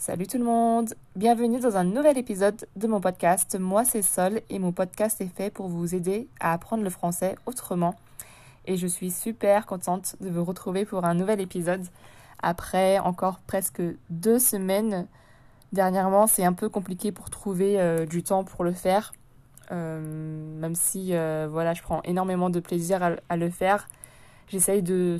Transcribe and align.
Salut 0.00 0.28
tout 0.28 0.38
le 0.38 0.44
monde, 0.44 0.94
bienvenue 1.16 1.58
dans 1.58 1.76
un 1.76 1.82
nouvel 1.82 2.18
épisode 2.18 2.68
de 2.76 2.86
mon 2.86 3.00
podcast. 3.00 3.58
Moi 3.58 3.84
c'est 3.84 4.02
Sol 4.02 4.42
et 4.48 4.60
mon 4.60 4.70
podcast 4.70 5.20
est 5.20 5.26
fait 5.26 5.50
pour 5.50 5.66
vous 5.66 5.92
aider 5.92 6.28
à 6.38 6.52
apprendre 6.52 6.84
le 6.84 6.88
français 6.88 7.34
autrement. 7.46 7.96
Et 8.66 8.76
je 8.76 8.86
suis 8.86 9.10
super 9.10 9.66
contente 9.66 10.14
de 10.20 10.30
vous 10.30 10.44
retrouver 10.44 10.84
pour 10.84 11.04
un 11.04 11.14
nouvel 11.14 11.40
épisode 11.40 11.84
après 12.40 13.00
encore 13.00 13.40
presque 13.40 13.82
deux 14.08 14.38
semaines. 14.38 15.08
Dernièrement 15.72 16.28
c'est 16.28 16.44
un 16.44 16.52
peu 16.52 16.68
compliqué 16.68 17.10
pour 17.10 17.28
trouver 17.28 17.80
euh, 17.80 18.06
du 18.06 18.22
temps 18.22 18.44
pour 18.44 18.62
le 18.62 18.72
faire. 18.72 19.12
Euh, 19.72 20.60
même 20.60 20.76
si 20.76 21.08
euh, 21.12 21.48
voilà, 21.50 21.74
je 21.74 21.82
prends 21.82 22.02
énormément 22.02 22.50
de 22.50 22.60
plaisir 22.60 23.16
à, 23.28 23.36
le 23.36 23.50
faire. 23.50 23.88
J'essaye 24.46 24.84
de 24.84 25.18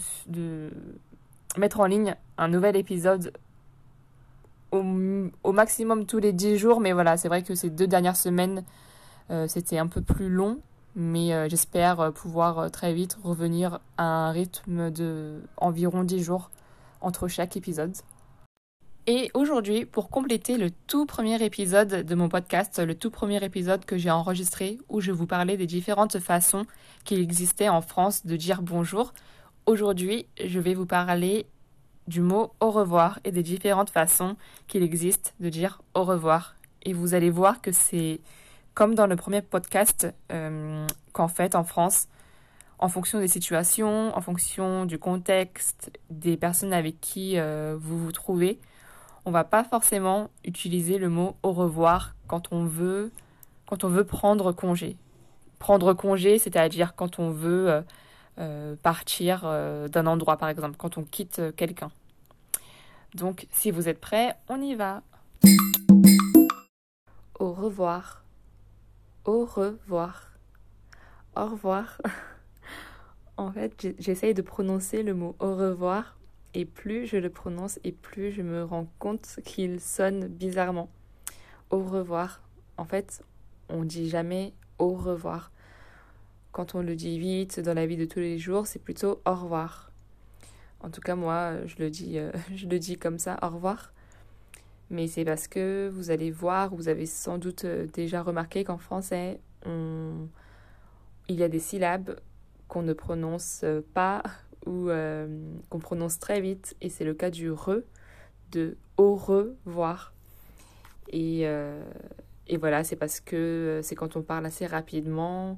mettre 1.56 1.80
en 1.80 1.86
ligne 1.86 2.14
un 2.38 2.46
nouvel 2.46 2.76
épisode 2.76 3.32
au, 4.72 5.52
maximum 5.52 6.06
tous 6.06 6.18
les 6.18 6.32
10 6.32 6.56
jours. 6.56 6.80
Mais 6.80 6.92
voilà, 6.92 7.16
c'est 7.16 7.28
vrai 7.28 7.42
que 7.42 7.54
ces 7.54 7.70
deux 7.70 7.86
dernières 7.86 8.16
semaines, 8.16 8.64
euh, 9.30 9.46
c'était 9.48 9.78
un 9.78 9.86
peu 9.86 10.00
plus 10.00 10.28
long. 10.28 10.58
Mais 10.96 11.32
euh, 11.32 11.48
j'espère 11.48 12.12
pouvoir 12.12 12.58
euh, 12.58 12.68
très 12.68 12.92
vite 12.92 13.18
revenir 13.22 13.80
à 13.98 14.04
un 14.04 14.30
rythme 14.30 14.90
de 14.90 15.42
environ 15.56 16.02
10 16.02 16.22
jours 16.22 16.50
entre 17.00 17.28
chaque 17.28 17.56
épisode. 17.56 17.94
Et 19.06 19.30
aujourd'hui, 19.32 19.86
pour 19.86 20.10
compléter 20.10 20.58
le 20.58 20.70
tout 20.86 21.06
premier 21.06 21.42
épisode 21.42 22.04
de 22.04 22.14
mon 22.14 22.28
podcast, 22.28 22.78
le 22.78 22.94
tout 22.94 23.10
premier 23.10 23.42
épisode 23.42 23.86
que 23.86 23.96
j'ai 23.96 24.10
enregistré 24.10 24.78
où 24.90 25.00
je 25.00 25.12
vous 25.12 25.26
parlais 25.26 25.56
des 25.56 25.66
différentes 25.66 26.18
façons 26.18 26.66
qu'il 27.04 27.20
existait 27.20 27.70
en 27.70 27.80
France 27.80 28.26
de 28.26 28.36
dire 28.36 28.60
bonjour, 28.60 29.14
aujourd'hui, 29.64 30.26
je 30.44 30.60
vais 30.60 30.74
vous 30.74 30.84
parler 30.84 31.46
du 32.08 32.22
mot 32.22 32.52
au 32.60 32.70
revoir 32.70 33.20
et 33.24 33.30
des 33.30 33.42
différentes 33.42 33.90
façons 33.90 34.36
qu'il 34.66 34.82
existe 34.82 35.34
de 35.40 35.50
dire 35.50 35.82
au 35.94 36.04
revoir. 36.04 36.56
Et 36.82 36.92
vous 36.92 37.14
allez 37.14 37.30
voir 37.30 37.60
que 37.60 37.70
c'est 37.70 38.20
comme 38.74 38.94
dans 38.94 39.06
le 39.06 39.16
premier 39.16 39.42
podcast 39.42 40.08
euh, 40.32 40.86
qu'en 41.12 41.28
fait 41.28 41.54
en 41.54 41.64
France, 41.64 42.08
en 42.78 42.88
fonction 42.88 43.18
des 43.18 43.28
situations, 43.28 44.16
en 44.16 44.20
fonction 44.20 44.86
du 44.86 44.98
contexte, 44.98 45.90
des 46.10 46.36
personnes 46.36 46.72
avec 46.72 47.00
qui 47.00 47.38
euh, 47.38 47.76
vous 47.78 47.98
vous 47.98 48.12
trouvez, 48.12 48.58
on 49.26 49.30
va 49.30 49.44
pas 49.44 49.64
forcément 49.64 50.30
utiliser 50.44 50.96
le 50.96 51.10
mot 51.10 51.36
au 51.42 51.52
revoir 51.52 52.14
quand 52.26 52.52
on 52.52 52.64
veut 52.64 53.10
quand 53.66 53.84
on 53.84 53.88
veut 53.88 54.04
prendre 54.04 54.52
congé. 54.52 54.96
Prendre 55.58 55.92
congé, 55.92 56.38
c'est-à-dire 56.38 56.94
quand 56.94 57.18
on 57.18 57.30
veut 57.30 57.82
euh, 58.38 58.76
partir 58.82 59.42
d'un 59.90 60.06
endroit, 60.06 60.38
par 60.38 60.48
exemple, 60.48 60.76
quand 60.78 60.96
on 60.96 61.02
quitte 61.02 61.42
quelqu'un. 61.54 61.90
Donc, 63.14 63.46
si 63.50 63.70
vous 63.70 63.88
êtes 63.88 64.00
prêts, 64.00 64.34
on 64.48 64.60
y 64.60 64.74
va. 64.74 65.02
Au 67.38 67.52
revoir. 67.52 68.24
Au 69.24 69.44
revoir. 69.44 70.32
Au 71.36 71.46
revoir. 71.46 72.00
en 73.36 73.50
fait, 73.50 73.94
j'essaye 73.98 74.34
de 74.34 74.42
prononcer 74.42 75.02
le 75.02 75.14
mot 75.14 75.36
au 75.38 75.54
revoir 75.54 76.18
et 76.54 76.64
plus 76.64 77.06
je 77.06 77.16
le 77.16 77.30
prononce 77.30 77.78
et 77.84 77.92
plus 77.92 78.32
je 78.32 78.42
me 78.42 78.64
rends 78.64 78.88
compte 78.98 79.38
qu'il 79.44 79.80
sonne 79.80 80.28
bizarrement. 80.28 80.88
Au 81.70 81.82
revoir. 81.82 82.42
En 82.76 82.84
fait, 82.84 83.22
on 83.68 83.84
dit 83.84 84.08
jamais 84.08 84.52
au 84.78 84.94
revoir. 84.94 85.52
Quand 86.52 86.74
on 86.74 86.82
le 86.82 86.96
dit 86.96 87.18
vite 87.18 87.60
dans 87.60 87.74
la 87.74 87.86
vie 87.86 87.96
de 87.96 88.04
tous 88.04 88.20
les 88.20 88.38
jours, 88.38 88.66
c'est 88.66 88.78
plutôt 88.78 89.20
au 89.26 89.34
revoir. 89.34 89.87
En 90.80 90.90
tout 90.90 91.00
cas, 91.00 91.14
moi, 91.14 91.66
je 91.66 91.76
le 91.78 91.90
dis, 91.90 92.18
euh, 92.18 92.30
je 92.54 92.66
le 92.66 92.78
dis 92.78 92.96
comme 92.96 93.18
ça, 93.18 93.38
au 93.42 93.48
revoir. 93.48 93.92
Mais 94.90 95.06
c'est 95.06 95.24
parce 95.24 95.48
que 95.48 95.90
vous 95.92 96.10
allez 96.10 96.30
voir, 96.30 96.74
vous 96.74 96.88
avez 96.88 97.06
sans 97.06 97.38
doute 97.38 97.64
euh, 97.64 97.86
déjà 97.92 98.22
remarqué 98.22 98.64
qu'en 98.64 98.78
français, 98.78 99.40
il 99.66 101.34
y 101.34 101.42
a 101.42 101.48
des 101.48 101.58
syllabes 101.58 102.18
qu'on 102.68 102.82
ne 102.82 102.94
prononce 102.94 103.64
pas 103.92 104.22
ou 104.66 104.88
euh, 104.88 105.26
qu'on 105.70 105.78
prononce 105.78 106.18
très 106.18 106.40
vite, 106.40 106.76
et 106.80 106.88
c'est 106.88 107.04
le 107.04 107.14
cas 107.14 107.30
du 107.30 107.50
re, 107.50 107.82
de 108.52 108.76
au 108.96 109.14
revoir. 109.14 110.12
Et, 111.08 111.42
euh, 111.46 111.82
voilà, 112.58 112.84
c'est 112.84 112.96
parce 112.96 113.20
que 113.20 113.36
euh, 113.36 113.82
c'est 113.82 113.94
quand 113.94 114.16
on 114.16 114.22
parle 114.22 114.46
assez 114.46 114.66
rapidement, 114.66 115.50
euh, 115.50 115.54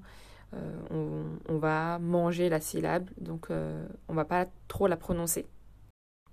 on, 0.91 1.25
on, 1.49 1.59
va 1.59 1.99
manger 1.99 2.49
la 2.49 2.61
syllabe, 2.61 3.09
donc 3.21 3.51
euh, 3.51 3.87
on 4.09 4.15
va 4.15 4.25
pas 4.25 4.47
trop 4.69 4.87
la 4.87 4.97
prononcer. 4.97 5.47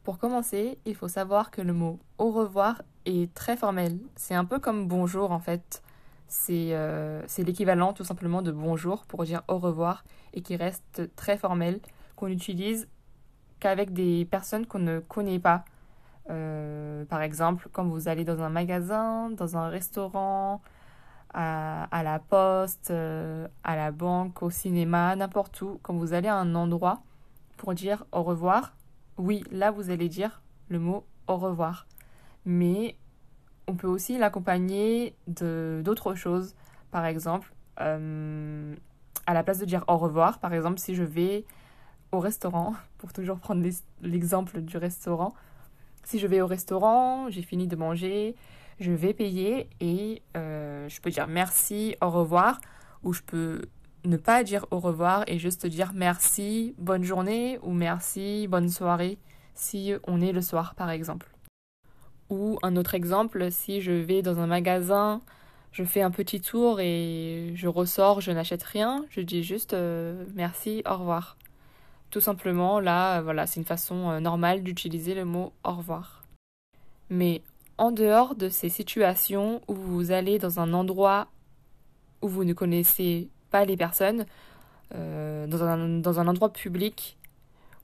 Pour 0.04 0.18
commencer, 0.18 0.80
il 0.86 0.96
faut 0.96 1.08
savoir 1.08 1.52
que 1.52 1.62
le 1.62 1.74
mot 1.74 2.00
au 2.18 2.32
revoir 2.32 2.82
est 3.06 3.34
très 3.34 3.58
formel. 3.58 4.00
C'est 4.16 4.36
un 4.36 4.46
peu 4.46 4.60
comme 4.60 4.88
bonjour 4.88 5.32
en 5.32 5.40
fait. 5.40 5.84
C'est 6.28 6.70
euh, 6.72 7.22
l'équivalent 7.38 7.94
tout 7.94 8.04
simplement 8.04 8.42
de 8.42 8.52
bonjour 8.52 9.06
pour 9.06 9.24
dire 9.24 9.44
au 9.48 9.58
revoir 9.58 10.04
et 10.34 10.42
qui 10.42 10.56
reste 10.56 11.14
très 11.16 11.38
formel 11.38 11.80
qu'on 12.16 12.28
n'utilise 12.28 12.88
qu'avec 13.60 13.94
des 13.94 14.26
personnes 14.26 14.66
qu'on 14.66 14.80
ne 14.80 15.00
connaît 15.00 15.40
pas. 15.40 15.64
Euh, 16.30 17.06
par 17.06 17.22
exemple, 17.22 17.70
quand 17.72 17.86
vous 17.86 18.08
allez 18.08 18.26
dans 18.26 18.42
un 18.42 18.50
magasin, 18.50 19.30
dans 19.30 19.58
un 19.58 19.70
restaurant, 19.70 20.62
à, 21.34 22.04
la 22.04 22.20
poste, 22.20 22.92
euh, 22.92 23.48
à 23.64 23.76
la 23.76 23.92
banque, 23.92 24.42
au 24.42 24.50
cinéma, 24.50 25.16
n'importe 25.16 25.62
où, 25.62 25.80
quand 25.84 25.94
vous 25.94 26.14
allez 26.14 26.28
à 26.28 26.36
un 26.36 26.56
endroit 26.56 27.02
pour 27.58 27.74
dire 27.74 28.06
au 28.12 28.24
revoir, 28.24 28.76
oui, 29.18 29.44
là 29.52 29.72
vous 29.72 29.90
allez 29.90 30.10
dire 30.10 30.42
le 30.70 30.80
mot 30.80 31.04
au 31.28 31.38
revoir. 31.38 31.88
Mais 32.46 32.96
on 33.68 33.76
peut 33.76 33.88
aussi 33.88 34.18
l'accompagner 34.18 35.16
d'autres 35.28 36.16
choses. 36.16 36.56
Par 36.92 37.06
exemple, 37.06 37.54
euh, 37.82 38.76
à 39.26 39.34
la 39.34 39.44
place 39.44 39.60
de 39.60 39.66
dire 39.66 39.84
au 39.88 39.98
revoir, 39.98 40.40
par 40.40 40.54
exemple, 40.54 40.80
si 40.80 40.96
je 40.96 41.04
vais 41.04 41.46
au 42.12 42.20
restaurant, 42.20 42.74
pour 42.98 43.14
toujours 43.14 43.40
prendre 43.40 43.68
l'exemple 44.02 44.62
du 44.62 44.78
restaurant. 44.78 45.34
Si 46.04 46.20
je 46.20 46.28
vais 46.28 46.40
au 46.40 46.48
restaurant, 46.48 47.30
j'ai 47.30 47.42
fini 47.42 47.68
de 47.68 47.76
manger, 47.76 48.36
je 48.80 48.92
vais 48.92 49.14
payer 49.14 49.70
et 49.80 50.22
euh, 50.36 50.88
je 50.90 51.02
peux 51.02 51.10
dire 51.10 51.28
merci, 51.28 51.96
au 52.02 52.10
revoir, 52.10 52.60
ou 53.04 53.14
je 53.14 53.22
peux 53.22 53.62
ne 54.06 54.18
pas 54.18 54.44
dire 54.44 54.66
au 54.72 54.80
revoir 54.80 55.24
et 55.28 55.40
juste 55.40 55.66
dire 55.66 55.92
merci, 55.94 56.76
bonne 56.78 57.04
journée 57.04 57.60
ou 57.64 57.72
merci, 57.74 58.48
bonne 58.48 58.70
soirée 58.70 59.18
si 59.54 59.94
on 60.06 60.22
est 60.22 60.32
le 60.32 60.42
soir 60.42 60.76
par 60.76 60.90
exemple. 60.90 61.28
Ou 62.30 62.60
un 62.62 62.76
autre 62.76 62.94
exemple, 62.94 63.52
si 63.52 63.82
je 63.82 63.92
vais 63.92 64.22
dans 64.22 64.40
un 64.40 64.48
magasin, 64.48 65.22
je 65.72 65.84
fais 65.84 66.02
un 66.02 66.12
petit 66.12 66.42
tour 66.42 66.80
et 66.80 67.52
je 67.56 67.68
ressors, 67.68 68.22
je 68.22 68.32
n'achète 68.32 68.64
rien, 68.64 69.06
je 69.10 69.22
dis 69.22 69.44
juste 69.44 69.74
euh, 69.74 70.26
merci, 70.36 70.84
au 70.90 70.98
revoir. 70.98 71.38
Tout 72.10 72.22
simplement, 72.22 72.80
là, 72.80 73.22
voilà, 73.22 73.48
c'est 73.48 73.60
une 73.60 73.66
façon 73.66 74.10
euh, 74.10 74.20
normale 74.20 74.64
d'utiliser 74.64 75.14
le 75.14 75.26
mot 75.26 75.54
au 75.64 75.74
revoir. 75.74 76.24
Mais 77.10 77.42
en 77.78 77.92
dehors 77.92 78.36
de 78.36 78.50
ces 78.50 78.70
situations 78.70 79.62
où 79.68 79.76
vous 79.76 80.12
allez 80.12 80.40
dans 80.40 80.60
un 80.60 80.74
endroit 80.74 81.28
où 82.22 82.28
vous 82.28 82.44
ne 82.44 82.54
connaissez 82.54 83.30
pas 83.52 83.66
les 83.66 83.78
personnes, 83.78 84.26
euh, 84.96 85.48
dans, 85.48 85.64
un, 85.64 86.00
dans 86.00 86.20
un 86.20 86.28
endroit 86.28 86.52
public 86.52 87.18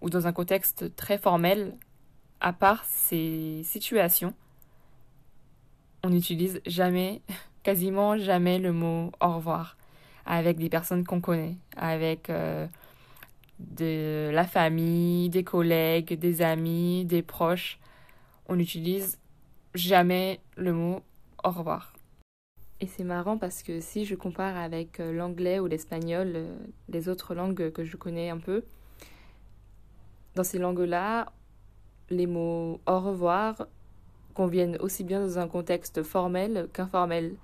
ou 0.01 0.09
dans 0.09 0.27
un 0.27 0.33
contexte 0.33 0.95
très 0.95 1.17
formel, 1.17 1.75
à 2.41 2.53
part 2.53 2.83
ces 2.85 3.61
situations, 3.63 4.33
on 6.03 6.09
n'utilise 6.09 6.61
jamais, 6.65 7.21
quasiment 7.63 8.17
jamais 8.17 8.59
le 8.59 8.73
mot 8.73 9.11
au 9.21 9.35
revoir 9.35 9.77
avec 10.25 10.57
des 10.57 10.69
personnes 10.69 11.03
qu'on 11.05 11.21
connaît, 11.21 11.57
avec 11.75 12.29
euh, 12.29 12.65
de 13.59 14.29
la 14.33 14.45
famille, 14.45 15.29
des 15.29 15.43
collègues, 15.43 16.17
des 16.17 16.41
amis, 16.41 17.05
des 17.05 17.21
proches. 17.21 17.79
On 18.47 18.55
n'utilise 18.55 19.17
jamais 19.73 20.39
le 20.55 20.73
mot 20.73 21.01
au 21.43 21.49
revoir. 21.49 21.93
Et 22.79 22.87
c'est 22.87 23.03
marrant 23.03 23.37
parce 23.37 23.63
que 23.63 23.79
si 23.79 24.05
je 24.05 24.15
compare 24.15 24.57
avec 24.57 24.99
euh, 24.99 25.13
l'anglais 25.13 25.59
ou 25.59 25.67
l'espagnol, 25.67 26.33
euh, 26.35 26.57
les 26.89 27.07
autres 27.07 27.33
langues 27.33 27.71
que 27.71 27.83
je 27.83 27.95
connais 27.95 28.29
un 28.29 28.39
peu, 28.39 28.63
dans 30.35 30.43
ces 30.43 30.59
langues-là, 30.59 31.31
les 32.09 32.27
mots 32.27 32.81
au 32.87 32.99
revoir 32.99 33.67
conviennent 34.33 34.77
aussi 34.79 35.03
bien 35.03 35.21
dans 35.21 35.39
un 35.39 35.47
contexte 35.47 36.03
formel 36.03 36.67
qu'informel. 36.73 37.35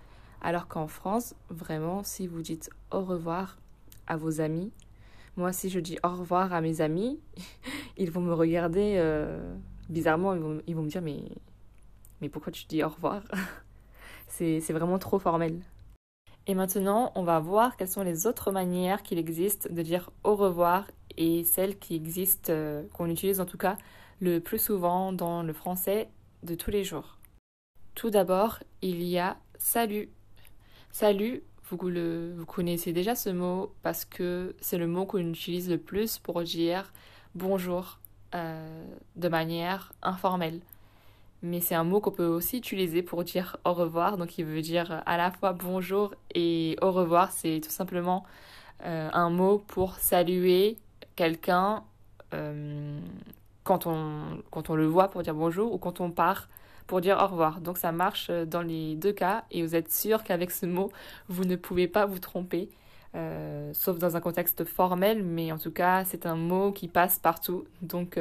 Alors 0.42 0.68
qu'en 0.68 0.88
France, 0.88 1.36
vraiment, 1.50 2.04
si 2.04 2.28
vous 2.28 2.42
dites 2.42 2.70
au 2.92 3.02
revoir 3.02 3.58
à 4.08 4.18
vos 4.18 4.42
amis, 4.42 4.72
moi, 5.38 5.54
si 5.54 5.70
je 5.70 5.80
dis 5.80 5.98
au 6.04 6.10
revoir 6.10 6.52
à 6.52 6.62
mes 6.62 6.82
amis, 6.82 7.20
ils 7.98 8.12
vont 8.12 8.22
me 8.22 8.34
regarder 8.34 8.96
euh, 8.98 9.56
bizarrement. 9.88 10.34
Ils 10.34 10.42
vont, 10.42 10.62
ils 10.68 10.76
vont 10.76 10.84
me 10.84 10.90
dire 10.90 11.02
mais, 11.02 11.24
mais 12.22 12.30
pourquoi 12.30 12.52
tu 12.52 12.66
dis 12.66 12.84
au 12.84 12.90
revoir 12.90 13.24
C'est 14.28 14.60
vraiment 14.72 15.00
trop 15.00 15.20
formel. 15.20 15.60
Et 16.48 16.56
maintenant, 16.56 17.12
on 17.16 17.24
va 17.24 17.40
voir 17.40 17.78
quelles 17.78 17.90
sont 17.90 18.04
les 18.04 18.26
autres 18.26 18.52
manières 18.52 19.04
qu'il 19.04 19.20
existe 19.20 19.72
de 19.72 19.82
dire 19.82 20.10
au 20.24 20.36
revoir 20.36 20.90
et 21.18 21.44
celles 21.44 21.78
qui 21.78 21.96
existent, 21.96 22.52
euh, 22.52 22.84
qu'on 22.94 23.08
utilise 23.08 23.40
en 23.40 23.46
tout 23.46 23.58
cas 23.58 23.78
le 24.20 24.40
plus 24.40 24.60
souvent 24.60 25.14
dans 25.14 25.44
le 25.44 25.54
français 25.54 26.10
de 26.44 26.56
tous 26.56 26.72
les 26.72 26.84
jours. 26.84 27.18
Tout 27.96 28.10
d'abord, 28.10 28.60
il 28.82 29.04
y 29.04 29.20
a 29.20 29.38
salut. 29.58 30.10
Salut, 30.92 31.44
vous, 31.70 32.46
connaissez 32.48 32.94
déjà 32.94 33.14
ce 33.14 33.30
mot 33.30 33.74
parce 33.84 34.06
que 34.06 34.56
c'est 34.60 34.78
le 34.78 34.88
mot 34.88 35.06
qu'on 35.06 35.20
utilise 35.20 35.70
le 35.70 35.78
plus 35.78 36.18
pour 36.18 36.42
dire 36.42 36.92
bonjour 37.36 38.00
euh, 38.34 38.86
de 39.16 39.28
manière 39.28 39.94
informelle. 40.02 40.62
Mais 41.42 41.62
c'est 41.62 41.76
un 41.76 41.86
mot 41.86 42.02
qu'on 42.02 42.12
peut 42.12 42.26
aussi 42.26 42.58
utiliser 42.58 43.02
pour 43.02 43.24
dire 43.24 43.58
au 43.64 43.74
revoir, 43.74 44.18
donc 44.18 44.38
il 44.38 44.46
veut 44.46 44.62
dire 44.62 45.02
à 45.06 45.18
la 45.18 45.32
fois 45.32 45.54
bonjour 45.54 46.14
et 46.36 46.78
au 46.82 46.92
revoir. 46.92 47.32
C'est 47.32 47.62
tout 47.64 47.70
simplement 47.70 48.26
euh, 48.86 49.10
un 49.14 49.30
mot 49.30 49.60
pour 49.68 49.96
saluer 49.96 50.78
quelqu'un 51.16 51.84
euh, 52.34 53.00
quand, 53.64 53.88
on, 53.88 54.42
quand 54.52 54.70
on 54.70 54.76
le 54.76 54.86
voit 54.86 55.10
pour 55.10 55.24
dire 55.24 55.34
bonjour 55.34 55.74
ou 55.74 55.78
quand 55.78 56.02
on 56.02 56.12
part 56.12 56.50
pour 56.88 57.00
dire 57.00 57.18
au 57.22 57.28
revoir. 57.28 57.62
Donc 57.62 57.78
ça 57.78 57.94
marche 57.94 58.28
euh, 58.30 58.46
dans 58.46 58.62
les 58.62 58.96
deux 58.96 59.14
cas 59.14 59.46
et 59.50 59.64
vous 59.64 59.76
êtes 59.76 59.92
sûr 59.94 60.26
qu'avec 60.26 60.52
ce 60.52 60.66
mot, 60.66 60.92
vous 61.30 61.46
ne 61.46 61.56
pouvez 61.56 61.88
pas 61.88 62.06
vous 62.06 62.20
tromper, 62.20 62.70
sauf 63.74 63.98
dans 63.98 64.18
un 64.18 64.22
contexte 64.22 64.66
formel, 64.66 65.24
mais 65.24 65.52
en 65.54 65.58
tout 65.58 65.72
cas, 65.72 66.04
c'est 66.04 66.26
un 66.26 66.36
mot 66.36 66.74
qui 66.74 66.90
passe 66.90 67.18
partout. 67.18 67.66
Donc 67.82 68.20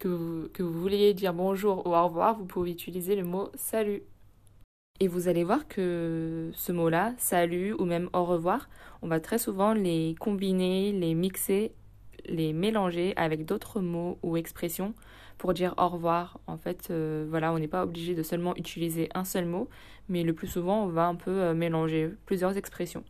que, 0.00 0.62
vous, 0.62 0.80
vouliez 0.80 1.14
dire 1.14 1.32
bonjour 1.32 1.86
ou 1.86 1.94
au 1.94 2.04
revoir, 2.04 2.36
vous 2.36 2.46
pouvez 2.46 2.72
utiliser 2.72 3.14
le 3.14 3.22
mot 3.22 3.50
salut. 3.54 4.02
Et 4.98 5.08
vous 5.08 5.28
allez 5.28 5.44
voir 5.44 5.68
que 5.68 6.50
ce 6.52 6.72
mot-là, 6.72 7.14
salut 7.16 7.72
ou 7.78 7.84
même 7.84 8.10
au 8.12 8.24
revoir, 8.24 8.68
on 9.02 9.08
va 9.08 9.20
très 9.20 9.38
souvent 9.38 9.72
les 9.72 10.14
combiner, 10.18 10.92
les 10.92 11.14
mixer, 11.14 11.72
les 12.26 12.52
mélanger 12.52 13.14
avec 13.16 13.46
d'autres 13.46 13.80
mots 13.80 14.18
ou 14.22 14.36
expressions 14.36 14.94
pour 15.38 15.54
dire 15.54 15.74
au 15.78 15.88
revoir. 15.88 16.38
En 16.46 16.58
fait, 16.58 16.88
euh, 16.90 17.26
voilà, 17.30 17.52
on 17.52 17.58
n'est 17.58 17.68
pas 17.68 17.84
obligé 17.84 18.14
de 18.14 18.22
seulement 18.22 18.54
utiliser 18.56 19.08
un 19.14 19.24
seul 19.24 19.46
mot, 19.46 19.68
mais 20.08 20.22
le 20.22 20.34
plus 20.34 20.48
souvent, 20.48 20.84
on 20.84 20.88
va 20.88 21.06
un 21.06 21.14
peu 21.14 21.30
euh, 21.30 21.54
mélanger 21.54 22.10
plusieurs 22.26 22.56
expressions. 22.58 23.04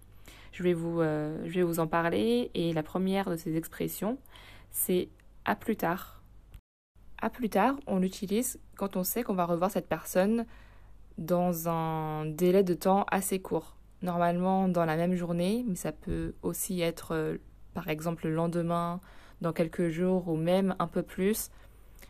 Euh, 0.60 1.38
je 1.46 1.54
vais 1.54 1.62
vous 1.62 1.80
en 1.80 1.86
parler 1.86 2.50
et 2.54 2.72
la 2.72 2.82
première 2.82 3.30
de 3.30 3.36
ces 3.36 3.56
expressions, 3.56 4.18
c'est 4.70 5.08
à 5.44 5.56
plus 5.56 5.76
tard. 5.76 6.19
À 7.20 7.30
plus 7.30 7.50
tard, 7.50 7.76
on 7.86 7.98
l'utilise 7.98 8.58
quand 8.76 8.96
on 8.96 9.04
sait 9.04 9.22
qu'on 9.22 9.34
va 9.34 9.44
revoir 9.44 9.70
cette 9.70 9.88
personne 9.88 10.46
dans 11.18 11.68
un 11.68 12.24
délai 12.26 12.62
de 12.62 12.74
temps 12.74 13.04
assez 13.10 13.40
court. 13.40 13.76
Normalement 14.02 14.68
dans 14.68 14.86
la 14.86 14.96
même 14.96 15.14
journée, 15.14 15.64
mais 15.68 15.74
ça 15.74 15.92
peut 15.92 16.34
aussi 16.42 16.80
être 16.80 17.38
par 17.74 17.88
exemple 17.88 18.26
le 18.26 18.34
lendemain, 18.34 19.00
dans 19.40 19.52
quelques 19.52 19.88
jours 19.88 20.28
ou 20.28 20.36
même 20.36 20.74
un 20.78 20.86
peu 20.86 21.02
plus. 21.02 21.50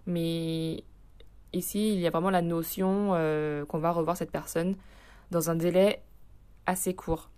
Mais 0.06 0.84
ici, 1.52 1.94
il 1.94 2.00
y 2.00 2.06
a 2.06 2.10
vraiment 2.10 2.30
la 2.30 2.42
notion 2.42 3.10
euh, 3.14 3.64
qu'on 3.66 3.78
va 3.78 3.92
revoir 3.92 4.16
cette 4.16 4.30
personne 4.30 4.76
dans 5.30 5.50
un 5.50 5.54
délai 5.54 6.02
assez 6.66 6.94
court. 6.94 7.30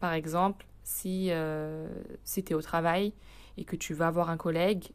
Par 0.00 0.12
exemple, 0.12 0.66
si, 0.82 1.28
euh, 1.30 1.86
si 2.24 2.44
tu 2.44 2.52
es 2.52 2.54
au 2.54 2.62
travail 2.62 3.12
et 3.56 3.64
que 3.64 3.76
tu 3.76 3.94
vas 3.94 4.10
voir 4.10 4.30
un 4.30 4.36
collègue, 4.36 4.90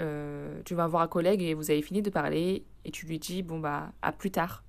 euh, 0.00 0.60
tu 0.64 0.74
vas 0.74 0.86
voir 0.86 1.02
un 1.02 1.08
collègue 1.08 1.42
et 1.42 1.54
vous 1.54 1.70
avez 1.70 1.82
fini 1.82 2.02
de 2.02 2.10
parler 2.10 2.64
et 2.84 2.90
tu 2.90 3.06
lui 3.06 3.18
dis 3.18 3.42
bon 3.42 3.58
bah 3.58 3.92
à 4.02 4.12
plus 4.12 4.30
tard. 4.30 4.62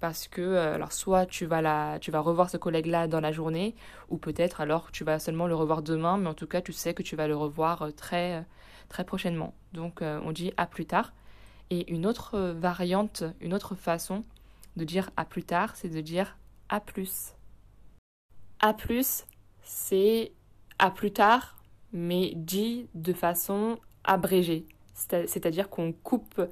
Parce 0.00 0.28
que 0.28 0.56
alors 0.56 0.92
soit 0.92 1.26
tu 1.26 1.44
vas 1.44 1.60
la 1.60 1.98
tu 2.00 2.10
vas 2.10 2.20
revoir 2.20 2.48
ce 2.48 2.56
collègue 2.56 2.86
là 2.86 3.06
dans 3.06 3.20
la 3.20 3.32
journée 3.32 3.74
ou 4.08 4.16
peut-être 4.16 4.60
alors 4.62 4.90
tu 4.92 5.04
vas 5.04 5.18
seulement 5.18 5.46
le 5.46 5.54
revoir 5.54 5.82
demain 5.82 6.16
mais 6.16 6.28
en 6.28 6.34
tout 6.34 6.46
cas 6.46 6.62
tu 6.62 6.72
sais 6.72 6.94
que 6.94 7.02
tu 7.02 7.16
vas 7.16 7.28
le 7.28 7.36
revoir 7.36 7.90
très 7.96 8.44
très 8.88 9.04
prochainement. 9.04 9.54
Donc 9.74 10.00
on 10.02 10.32
dit 10.32 10.52
à 10.56 10.66
plus 10.66 10.86
tard. 10.86 11.12
Et 11.68 11.92
une 11.92 12.06
autre 12.06 12.38
variante, 12.58 13.24
une 13.40 13.54
autre 13.54 13.74
façon 13.74 14.24
de 14.76 14.84
dire 14.84 15.10
à 15.16 15.24
plus 15.24 15.44
tard, 15.44 15.76
c'est 15.76 15.88
de 15.88 16.00
dire 16.00 16.36
à 16.68 16.80
plus. 16.80 17.34
À 18.60 18.74
plus, 18.74 19.24
c'est 19.62 20.32
à 20.78 20.90
plus 20.90 21.12
tard, 21.12 21.56
mais 21.92 22.32
dit 22.34 22.88
de 22.94 23.12
façon 23.12 23.78
abrégée. 24.10 24.66
C'est-à-dire 24.94 25.70
qu'on 25.70 25.92
coupe 25.92 26.42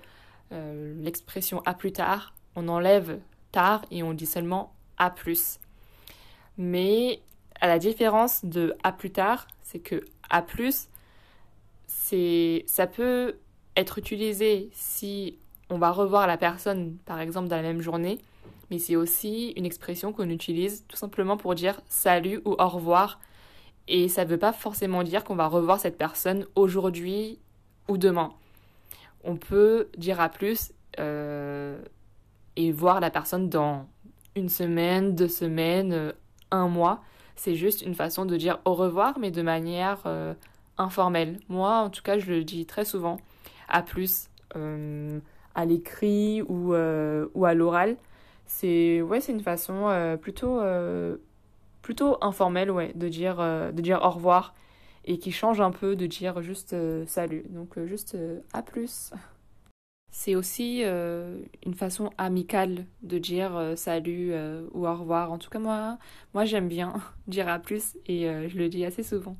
euh, 0.52 0.94
l'expression 1.02 1.60
à 1.66 1.74
plus 1.74 1.92
tard, 1.92 2.32
on 2.56 2.68
enlève 2.68 3.18
tard 3.52 3.84
et 3.90 4.02
on 4.02 4.14
dit 4.14 4.26
seulement 4.26 4.72
à 4.96 5.10
plus. 5.10 5.58
Mais 6.56 7.20
à 7.60 7.66
la 7.66 7.78
différence 7.78 8.44
de 8.44 8.74
à 8.82 8.92
plus 8.92 9.10
tard, 9.10 9.48
c'est 9.62 9.80
que 9.80 10.04
à 10.30 10.40
plus, 10.40 10.88
ça 11.86 12.86
peut 12.86 13.36
être 13.76 13.98
utilisé 13.98 14.70
si 14.72 15.36
on 15.68 15.78
va 15.78 15.90
revoir 15.90 16.26
la 16.26 16.38
personne, 16.38 16.96
par 17.04 17.20
exemple, 17.20 17.48
dans 17.48 17.56
la 17.56 17.62
même 17.62 17.82
journée, 17.82 18.18
mais 18.70 18.78
c'est 18.78 18.96
aussi 18.96 19.52
une 19.56 19.66
expression 19.66 20.12
qu'on 20.12 20.30
utilise 20.30 20.84
tout 20.88 20.96
simplement 20.96 21.36
pour 21.36 21.54
dire 21.54 21.80
salut 21.88 22.40
ou 22.44 22.52
au 22.52 22.68
revoir. 22.68 23.20
Et 23.88 24.08
ça 24.08 24.24
ne 24.24 24.30
veut 24.30 24.38
pas 24.38 24.52
forcément 24.52 25.02
dire 25.02 25.24
qu'on 25.24 25.34
va 25.34 25.46
revoir 25.48 25.80
cette 25.80 25.98
personne 25.98 26.46
aujourd'hui 26.54 27.38
ou 27.88 27.96
demain. 27.96 28.32
On 29.24 29.36
peut 29.36 29.88
dire 29.96 30.20
à 30.20 30.28
plus 30.28 30.72
euh, 30.98 31.80
et 32.56 32.72
voir 32.72 33.00
la 33.00 33.10
personne 33.10 33.48
dans 33.48 33.86
une 34.36 34.48
semaine, 34.48 35.14
deux 35.14 35.28
semaines, 35.28 35.92
euh, 35.92 36.12
un 36.50 36.68
mois. 36.68 37.02
C'est 37.36 37.54
juste 37.54 37.82
une 37.82 37.94
façon 37.94 38.24
de 38.24 38.36
dire 38.36 38.60
au 38.64 38.74
revoir, 38.74 39.18
mais 39.18 39.30
de 39.30 39.42
manière 39.42 40.02
euh, 40.06 40.34
informelle. 40.76 41.40
Moi, 41.48 41.70
en 41.78 41.90
tout 41.90 42.02
cas, 42.02 42.18
je 42.18 42.30
le 42.30 42.44
dis 42.44 42.66
très 42.66 42.84
souvent 42.84 43.18
à 43.68 43.82
plus 43.82 44.28
à 45.54 45.64
l'écrit 45.66 46.42
ou, 46.42 46.72
ou 46.72 47.44
à 47.44 47.54
l'oral. 47.54 47.96
C'est 48.46 49.02
ouais, 49.02 49.20
c'est 49.20 49.30
une 49.30 49.42
façon 49.42 50.16
plutôt, 50.20 50.60
plutôt 51.82 52.16
informelle 52.22 52.70
ouais, 52.70 52.92
de, 52.94 53.08
dire, 53.08 53.36
de 53.36 53.80
dire 53.80 54.00
au 54.02 54.10
revoir 54.10 54.54
et 55.08 55.18
qui 55.18 55.32
change 55.32 55.60
un 55.60 55.72
peu 55.72 55.96
de 55.96 56.06
dire 56.06 56.42
juste 56.42 56.76
salut. 57.06 57.44
Donc 57.50 57.78
juste 57.86 58.16
à 58.52 58.62
plus. 58.62 59.12
C'est 60.10 60.34
aussi 60.34 60.82
une 60.82 61.74
façon 61.74 62.10
amicale 62.16 62.84
de 63.02 63.18
dire 63.18 63.74
salut 63.76 64.32
ou 64.72 64.86
au 64.86 64.94
revoir. 64.94 65.32
En 65.32 65.38
tout 65.38 65.50
cas, 65.50 65.58
moi, 65.58 65.98
moi 66.34 66.44
j'aime 66.44 66.68
bien 66.68 66.94
dire 67.26 67.48
à 67.48 67.58
plus 67.58 67.96
et 68.06 68.22
je 68.48 68.56
le 68.56 68.68
dis 68.68 68.84
assez 68.84 69.02
souvent. 69.02 69.36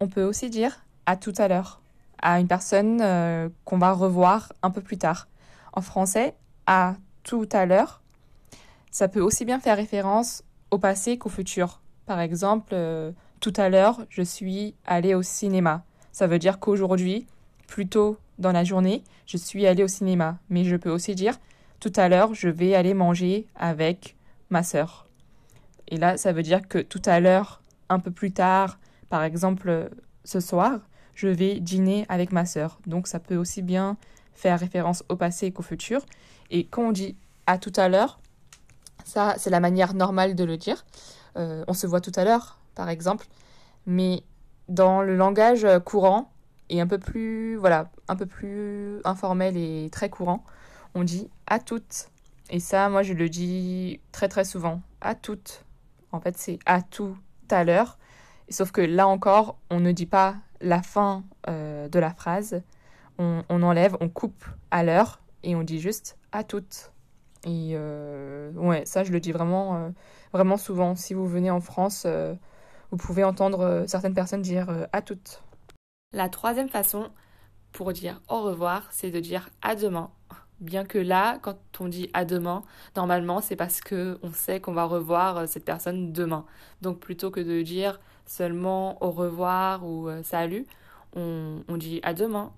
On 0.00 0.08
peut 0.08 0.24
aussi 0.24 0.50
dire 0.50 0.84
à 1.06 1.16
tout 1.16 1.34
à 1.38 1.48
l'heure 1.48 1.80
à 2.20 2.40
une 2.40 2.48
personne 2.48 3.00
euh, 3.02 3.48
qu'on 3.64 3.78
va 3.78 3.92
revoir 3.92 4.52
un 4.62 4.70
peu 4.70 4.80
plus 4.80 4.98
tard. 4.98 5.28
En 5.72 5.80
français, 5.80 6.34
à 6.66 6.94
tout 7.22 7.48
à 7.52 7.66
l'heure, 7.66 8.02
ça 8.90 9.08
peut 9.08 9.20
aussi 9.20 9.44
bien 9.44 9.60
faire 9.60 9.76
référence 9.76 10.42
au 10.70 10.78
passé 10.78 11.18
qu'au 11.18 11.28
futur. 11.28 11.80
Par 12.06 12.20
exemple, 12.20 12.70
euh, 12.72 13.12
tout 13.40 13.52
à 13.56 13.68
l'heure, 13.68 14.04
je 14.08 14.22
suis 14.22 14.74
allé 14.86 15.14
au 15.14 15.22
cinéma. 15.22 15.84
Ça 16.12 16.26
veut 16.26 16.38
dire 16.38 16.58
qu'aujourd'hui, 16.58 17.26
plus 17.66 17.86
tôt 17.86 18.18
dans 18.38 18.52
la 18.52 18.64
journée, 18.64 19.02
je 19.26 19.36
suis 19.36 19.66
allé 19.66 19.82
au 19.82 19.88
cinéma. 19.88 20.38
Mais 20.48 20.64
je 20.64 20.76
peux 20.76 20.90
aussi 20.90 21.14
dire 21.14 21.38
tout 21.80 21.92
à 21.96 22.08
l'heure, 22.08 22.34
je 22.34 22.48
vais 22.48 22.74
aller 22.74 22.94
manger 22.94 23.46
avec 23.54 24.16
ma 24.50 24.62
sœur. 24.62 25.06
Et 25.88 25.96
là, 25.96 26.16
ça 26.16 26.32
veut 26.32 26.42
dire 26.42 26.66
que 26.66 26.78
tout 26.78 27.02
à 27.04 27.20
l'heure, 27.20 27.62
un 27.88 27.98
peu 27.98 28.10
plus 28.10 28.32
tard, 28.32 28.78
par 29.08 29.22
exemple 29.22 29.90
ce 30.24 30.40
soir, 30.40 30.80
je 31.14 31.28
vais 31.28 31.60
dîner 31.60 32.06
avec 32.08 32.32
ma 32.32 32.44
sœur. 32.44 32.78
Donc 32.86 33.06
ça 33.06 33.20
peut 33.20 33.36
aussi 33.36 33.62
bien 33.62 33.96
faire 34.34 34.58
référence 34.58 35.04
au 35.08 35.16
passé 35.16 35.50
qu'au 35.52 35.62
futur. 35.62 36.04
Et 36.50 36.66
quand 36.66 36.88
on 36.88 36.92
dit 36.92 37.16
à 37.46 37.58
tout 37.58 37.72
à 37.76 37.88
l'heure, 37.88 38.18
ça 39.04 39.34
c'est 39.38 39.50
la 39.50 39.60
manière 39.60 39.94
normale 39.94 40.34
de 40.34 40.44
le 40.44 40.56
dire. 40.56 40.84
Euh, 41.36 41.64
on 41.68 41.74
se 41.74 41.86
voit 41.86 42.00
tout 42.00 42.12
à 42.16 42.24
l'heure, 42.24 42.58
par 42.76 42.88
exemple. 42.88 43.26
Mais 43.86 44.22
dans 44.68 45.02
le 45.02 45.16
langage 45.16 45.66
courant 45.84 46.30
et 46.68 46.80
un 46.80 46.86
peu 46.86 46.98
plus 46.98 47.56
voilà, 47.56 47.90
un 48.06 48.16
peu 48.16 48.26
plus 48.26 49.00
informel 49.04 49.56
et 49.56 49.88
très 49.90 50.10
courant, 50.10 50.44
on 50.94 51.02
dit 51.02 51.28
à 51.48 51.58
toutes. 51.58 52.10
Et 52.50 52.60
ça, 52.60 52.88
moi, 52.88 53.02
je 53.02 53.12
le 53.12 53.28
dis 53.28 54.00
très 54.12 54.28
très 54.28 54.44
souvent. 54.44 54.80
À 55.00 55.14
toutes. 55.14 55.64
En 56.12 56.20
fait, 56.20 56.36
c'est 56.38 56.58
à 56.66 56.82
tout 56.82 57.16
à 57.50 57.64
l'heure. 57.64 57.98
Sauf 58.48 58.70
que 58.70 58.80
là 58.80 59.08
encore, 59.08 59.58
on 59.70 59.80
ne 59.80 59.92
dit 59.92 60.06
pas 60.06 60.36
la 60.60 60.82
fin 60.82 61.24
euh, 61.48 61.88
de 61.88 61.98
la 61.98 62.10
phrase, 62.10 62.62
on, 63.18 63.42
enlève, 63.48 63.96
on 64.00 64.08
coupe 64.08 64.44
à 64.70 64.84
l'heure 64.84 65.20
et 65.42 65.56
on 65.56 65.62
dit 65.62 65.80
juste 65.80 66.16
à 66.32 66.44
toutes. 66.44 66.92
Et 67.44 67.72
euh, 67.74 68.52
ouais, 68.52 68.84
ça 68.84 69.04
je 69.04 69.12
le 69.12 69.20
dis 69.20 69.32
vraiment, 69.32 69.76
euh, 69.76 69.88
vraiment 70.32 70.56
souvent. 70.56 70.94
Si 70.94 71.14
vous 71.14 71.26
venez 71.26 71.50
en 71.50 71.60
France, 71.60 72.06
vous 72.90 72.96
pouvez 72.96 73.24
entendre 73.24 73.84
certaines 73.86 74.14
personnes 74.14 74.42
dire 74.42 74.86
à 74.92 75.02
toutes. 75.02 75.42
La 76.12 76.28
troisième 76.28 76.68
façon 76.68 77.10
pour 77.72 77.92
dire 77.92 78.20
au 78.28 78.40
revoir, 78.42 78.88
c'est 78.90 79.10
de 79.10 79.20
dire 79.20 79.50
à 79.60 79.74
demain. 79.74 80.10
Bien 80.60 80.86
que 80.86 80.96
là, 80.96 81.38
quand 81.42 81.58
on 81.80 81.88
dit 81.88 82.08
à 82.14 82.24
demain, 82.24 82.62
normalement 82.96 83.42
c'est 83.42 83.56
parce 83.56 83.82
que 83.82 84.18
on 84.22 84.32
sait 84.32 84.60
qu'on 84.60 84.72
va 84.72 84.84
revoir 84.84 85.46
cette 85.46 85.66
personne 85.66 86.12
demain. 86.12 86.46
Donc 86.80 86.98
plutôt 87.00 87.30
que 87.30 87.40
de 87.40 87.60
dire 87.60 88.00
seulement 88.24 89.02
au 89.04 89.10
revoir 89.10 89.84
ou 89.84 90.08
euh, 90.08 90.22
salut, 90.22 90.66
on, 91.14 91.60
dit 91.76 92.00
à 92.02 92.14
demain. 92.14 92.52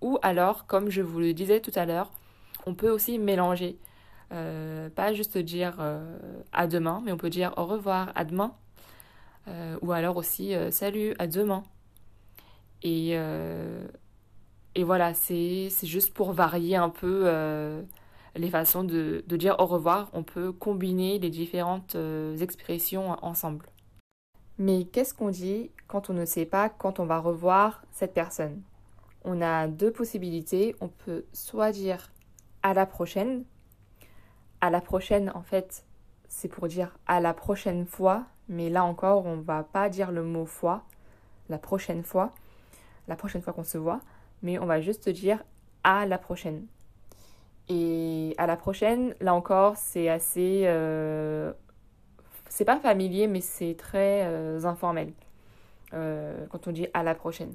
Ou 0.00 0.18
alors, 0.22 0.66
comme 0.66 0.90
je 0.90 1.02
vous 1.02 1.20
le 1.20 1.32
disais 1.32 1.60
tout 1.60 1.72
à 1.74 1.86
l'heure, 1.86 2.10
on 2.66 2.74
peut 2.74 2.90
aussi 2.90 3.18
mélanger. 3.18 3.78
pas 4.30 5.12
juste 5.14 5.38
dire 5.38 5.76
à 6.52 6.66
demain, 6.66 7.02
mais 7.04 7.12
on 7.12 7.16
peut 7.16 7.30
dire 7.30 7.54
au 7.56 7.64
revoir, 7.66 8.12
à 8.14 8.24
demain. 8.24 8.54
Ou 9.82 9.92
alors 9.92 10.16
aussi 10.16 10.54
salut, 10.70 11.14
à 11.18 11.26
demain. 11.26 11.62
Et, 12.82 13.16
et 14.74 14.84
voilà, 14.84 15.14
c'est 15.14 15.70
juste 15.82 16.14
pour 16.14 16.32
varier 16.32 16.76
un 16.76 16.90
peu 16.90 17.30
les 18.34 18.50
façons 18.50 18.84
de, 18.84 19.24
de, 19.26 19.36
dire 19.36 19.56
au 19.58 19.66
revoir. 19.66 20.10
On 20.12 20.22
peut 20.22 20.52
combiner 20.52 21.18
les 21.18 21.30
différentes 21.30 21.96
expressions 22.40 23.16
ensemble. 23.24 23.66
Mais 24.58 24.84
qu'est-ce 24.84 25.14
qu'on 25.14 25.30
dit 25.30 25.70
quand 25.86 26.10
on 26.10 26.14
ne 26.14 26.24
sait 26.24 26.46
pas 26.46 26.68
quand 26.68 26.98
on 26.98 27.06
va 27.06 27.18
revoir 27.18 27.84
cette 27.92 28.12
personne? 28.12 28.62
On 29.24 29.40
a 29.40 29.68
deux 29.68 29.92
possibilités. 29.92 30.74
On 30.80 30.88
peut 30.88 31.24
soit 31.32 31.70
dire 31.70 32.10
à 32.62 32.74
la 32.74 32.86
prochaine. 32.86 33.44
À 34.60 34.70
la 34.70 34.80
prochaine, 34.80 35.30
en 35.34 35.42
fait, 35.42 35.84
c'est 36.28 36.48
pour 36.48 36.66
dire 36.66 36.96
à 37.06 37.20
la 37.20 37.34
prochaine 37.34 37.86
fois. 37.86 38.26
Mais 38.48 38.70
là 38.70 38.84
encore, 38.84 39.26
on 39.26 39.36
va 39.36 39.62
pas 39.62 39.88
dire 39.88 40.10
le 40.10 40.22
mot 40.22 40.46
fois. 40.46 40.82
La 41.48 41.58
prochaine 41.58 42.02
fois. 42.02 42.32
La 43.06 43.16
prochaine 43.16 43.42
fois 43.42 43.52
qu'on 43.52 43.64
se 43.64 43.78
voit. 43.78 44.00
Mais 44.42 44.58
on 44.58 44.66
va 44.66 44.80
juste 44.80 45.08
dire 45.08 45.42
à 45.84 46.06
la 46.06 46.18
prochaine. 46.18 46.66
Et 47.68 48.34
à 48.38 48.46
la 48.46 48.56
prochaine, 48.56 49.14
là 49.20 49.34
encore, 49.34 49.76
c'est 49.76 50.08
assez 50.08 50.62
euh, 50.64 51.52
c'est 52.48 52.64
pas 52.64 52.78
familier, 52.78 53.26
mais 53.26 53.42
c'est 53.42 53.74
très 53.76 54.24
euh, 54.24 54.64
informel 54.64 55.12
euh, 55.92 56.46
quand 56.50 56.66
on 56.66 56.72
dit 56.72 56.86
à 56.94 57.02
la 57.02 57.14
prochaine. 57.14 57.54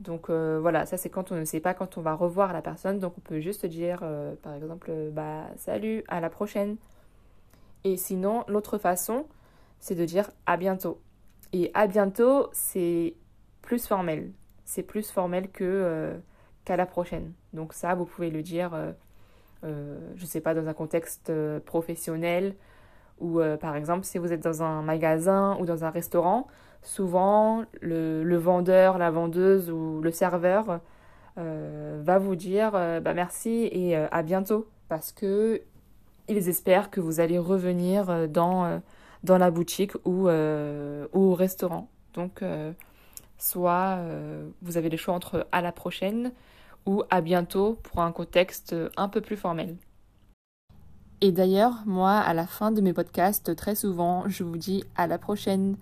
Donc 0.00 0.30
voilà, 0.30 0.86
ça 0.86 0.96
c'est 0.96 1.10
quand 1.10 1.30
on 1.30 1.34
ne 1.34 1.44
sait 1.44 1.60
pas 1.60 1.74
quand 1.74 1.98
on 1.98 2.00
va 2.00 2.14
revoir 2.14 2.54
la 2.54 2.62
personne. 2.62 2.98
Donc 3.00 3.14
on 3.18 3.20
peut 3.20 3.40
juste 3.40 3.66
dire 3.66 4.02
par 4.42 4.54
exemple 4.54 4.90
bah 5.12 5.44
salut, 5.56 6.04
à 6.08 6.20
la 6.20 6.30
prochaine. 6.30 6.76
Et 7.84 7.98
sinon, 7.98 8.44
l'autre 8.48 8.78
façon, 8.78 9.26
c'est 9.80 9.94
de 9.94 10.04
dire 10.04 10.30
à 10.46 10.56
bientôt. 10.56 11.00
Et 11.52 11.70
à 11.74 11.86
bientôt, 11.88 12.48
c'est 12.52 13.14
plus 13.62 13.86
formel. 13.86 14.30
C'est 14.64 14.84
plus 14.84 15.10
formel 15.10 15.50
que 15.50 16.14
qu'à 16.64 16.76
la 16.76 16.86
prochaine. 16.86 17.32
Donc 17.52 17.72
ça, 17.72 17.94
vous 17.96 18.04
pouvez 18.04 18.30
le 18.30 18.42
dire, 18.42 18.70
je 19.64 20.24
sais 20.24 20.40
pas, 20.40 20.54
dans 20.54 20.68
un 20.68 20.74
contexte 20.74 21.32
professionnel 21.64 22.54
ou 23.20 23.40
euh, 23.40 23.56
par 23.56 23.76
exemple, 23.76 24.04
si 24.04 24.18
vous 24.18 24.32
êtes 24.32 24.42
dans 24.42 24.62
un 24.62 24.82
magasin 24.82 25.56
ou 25.60 25.66
dans 25.66 25.84
un 25.84 25.90
restaurant, 25.90 26.46
souvent 26.82 27.64
le, 27.80 28.36
vendeur, 28.36 28.98
la 28.98 29.10
vendeuse 29.10 29.70
ou 29.70 30.00
le 30.00 30.10
serveur 30.10 30.80
euh, 31.38 32.00
va 32.02 32.18
vous 32.18 32.34
dire 32.34 32.72
euh, 32.74 33.00
bah, 33.00 33.14
merci 33.14 33.68
et 33.70 33.94
à 33.94 34.22
bientôt 34.22 34.68
parce 34.88 35.12
que 35.12 35.60
ils 36.28 36.48
espèrent 36.48 36.90
que 36.90 37.00
vous 37.00 37.20
allez 37.20 37.38
revenir 37.38 38.28
dans, 38.28 38.80
dans 39.24 39.38
la 39.38 39.50
boutique 39.50 39.94
ou, 40.04 40.28
ou 40.28 41.20
au 41.20 41.34
restaurant. 41.34 41.88
Donc, 42.14 42.42
soit 43.38 43.98
vous 44.62 44.76
avez 44.76 44.88
le 44.88 44.96
choix 44.96 45.14
entre 45.14 45.46
à 45.52 45.60
la 45.60 45.72
prochaine 45.72 46.32
ou 46.86 47.02
à 47.10 47.20
bientôt 47.20 47.78
pour 47.82 48.00
un 48.00 48.12
contexte 48.12 48.74
un 48.96 49.08
peu 49.08 49.20
plus 49.20 49.36
formel. 49.36 49.76
Et 51.22 51.32
d'ailleurs, 51.32 51.82
moi, 51.84 52.12
à 52.12 52.32
la 52.32 52.46
fin 52.46 52.72
de 52.72 52.80
mes 52.80 52.94
podcasts, 52.94 53.54
très 53.54 53.74
souvent, 53.74 54.24
je 54.26 54.42
vous 54.42 54.56
dis 54.56 54.84
à 54.96 55.06
la 55.06 55.18
prochaine. 55.18 55.76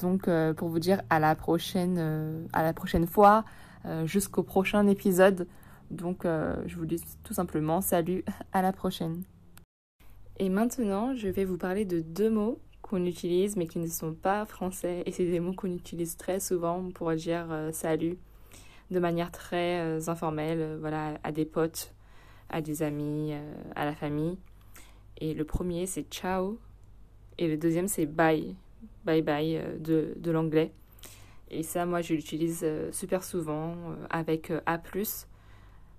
Donc, 0.00 0.26
euh, 0.26 0.52
pour 0.52 0.68
vous 0.68 0.80
dire 0.80 1.02
à 1.10 1.20
la 1.20 1.36
prochaine, 1.36 1.96
euh, 1.98 2.44
à 2.52 2.62
la 2.64 2.72
prochaine 2.72 3.06
fois, 3.06 3.44
euh, 3.84 4.04
jusqu'au 4.06 4.42
prochain 4.42 4.86
épisode. 4.88 5.46
Donc, 5.90 6.24
je 6.24 6.76
vous 6.76 6.86
dis 6.86 7.02
tout 7.24 7.34
simplement 7.34 7.80
salut, 7.80 8.24
à 8.52 8.62
la 8.62 8.72
prochaine. 8.72 9.24
Et 10.38 10.48
maintenant, 10.48 11.16
je 11.16 11.28
vais 11.28 11.44
vous 11.44 11.58
parler 11.58 11.84
de 11.84 11.98
deux 11.98 12.30
mots 12.30 12.60
qu'on 12.90 13.06
utilise 13.06 13.56
mais 13.56 13.66
qui 13.66 13.78
ne 13.78 13.86
sont 13.86 14.14
pas 14.14 14.44
français. 14.44 15.02
Et 15.06 15.12
c'est 15.12 15.24
des 15.24 15.40
mots 15.40 15.54
qu'on 15.54 15.72
utilise 15.72 16.16
très 16.16 16.40
souvent 16.40 16.90
pour 16.90 17.12
dire 17.14 17.46
salut 17.72 18.18
de 18.90 18.98
manière 18.98 19.30
très 19.30 20.08
informelle, 20.08 20.76
voilà, 20.80 21.18
à 21.22 21.30
des 21.30 21.44
potes, 21.44 21.94
à 22.48 22.60
des 22.60 22.82
amis, 22.82 23.32
à 23.76 23.84
la 23.84 23.94
famille. 23.94 24.36
Et 25.20 25.34
le 25.34 25.44
premier, 25.44 25.86
c'est 25.86 26.10
ciao. 26.10 26.58
Et 27.38 27.46
le 27.46 27.56
deuxième, 27.56 27.88
c'est 27.88 28.06
bye. 28.06 28.56
Bye 29.04 29.22
bye 29.22 29.56
euh, 29.56 29.78
de, 29.78 30.14
de 30.16 30.30
l'anglais. 30.30 30.72
Et 31.50 31.62
ça, 31.62 31.84
moi, 31.84 32.00
je 32.00 32.14
l'utilise 32.14 32.60
euh, 32.62 32.90
super 32.92 33.24
souvent 33.24 33.72
euh, 33.72 34.06
avec 34.10 34.52
A, 34.66 34.80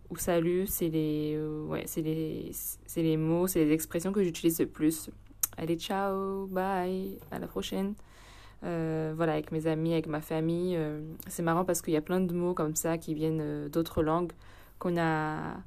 ou 0.10 0.18
salut, 0.18 0.68
c'est 0.68 0.90
les, 0.90 1.40
ouais, 1.68 1.84
c'est 1.86 2.02
les, 2.02 2.52
c'est 2.54 3.02
les 3.02 3.16
mots, 3.16 3.48
c'est 3.48 3.64
les 3.64 3.72
expressions 3.72 4.12
que 4.12 4.24
j'utilise 4.24 4.60
le 4.60 4.68
plus. 4.68 5.10
Allez, 5.58 5.78
ciao, 5.78 6.48
bye, 6.48 7.18
à 7.32 7.40
la 7.40 7.48
prochaine. 7.48 7.94
voilà, 8.62 9.34
avec 9.34 9.52
mes 9.52 9.68
amis, 9.68 9.94
avec 9.94 10.08
ma 10.08 10.22
famille. 10.22 10.78
c'est 11.28 11.44
marrant 11.44 11.66
parce 11.66 11.82
qu'il 11.82 11.94
y 11.94 11.98
a 11.98 12.02
plein 12.02 12.20
de 12.20 12.34
mots 12.34 12.54
comme 12.54 12.76
ça 12.76 12.98
qui 12.98 13.14
viennent 13.14 13.68
d'autres 13.70 14.04
langues 14.04 14.32
qu'on 14.80 14.98
a 14.98 15.58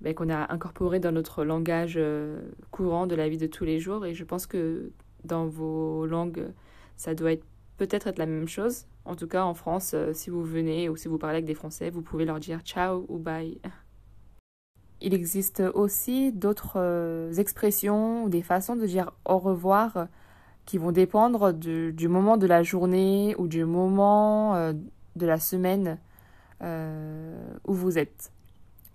ben, 0.00 0.14
qu'on 0.14 0.30
a 0.30 0.52
incorporé 0.52 0.98
dans 0.98 1.12
notre 1.12 1.44
langage 1.44 1.94
euh, 1.96 2.40
courant 2.70 3.06
de 3.06 3.14
la 3.14 3.28
vie 3.28 3.36
de 3.36 3.46
tous 3.46 3.64
les 3.64 3.80
jours. 3.80 4.06
Et 4.06 4.14
je 4.14 4.24
pense 4.24 4.46
que 4.46 4.92
dans 5.24 5.46
vos 5.46 6.06
langues, 6.06 6.46
ça 6.96 7.14
doit 7.14 7.32
être 7.32 7.44
peut-être 7.76 8.06
être 8.06 8.18
la 8.18 8.26
même 8.26 8.48
chose. 8.48 8.86
En 9.04 9.14
tout 9.14 9.26
cas, 9.26 9.44
en 9.44 9.54
France, 9.54 9.92
euh, 9.94 10.12
si 10.14 10.30
vous 10.30 10.42
venez 10.42 10.88
ou 10.88 10.96
si 10.96 11.08
vous 11.08 11.18
parlez 11.18 11.36
avec 11.36 11.46
des 11.46 11.54
Français, 11.54 11.90
vous 11.90 12.02
pouvez 12.02 12.24
leur 12.24 12.40
dire 12.40 12.60
ciao 12.62 13.04
ou 13.08 13.18
bye. 13.18 13.60
Il 15.00 15.14
existe 15.14 15.62
aussi 15.74 16.32
d'autres 16.32 16.74
euh, 16.76 17.32
expressions 17.34 18.24
ou 18.24 18.28
des 18.28 18.42
façons 18.42 18.76
de 18.76 18.86
dire 18.86 19.12
au 19.24 19.38
revoir 19.38 20.08
qui 20.66 20.78
vont 20.78 20.92
dépendre 20.92 21.52
du, 21.52 22.08
moment 22.08 22.36
de 22.36 22.46
la 22.46 22.62
journée 22.62 23.34
ou 23.38 23.48
du 23.48 23.64
moment 23.64 24.72
de 25.16 25.26
la 25.26 25.40
semaine 25.40 25.98
où 26.62 27.72
vous 27.72 27.98
êtes. 27.98 28.30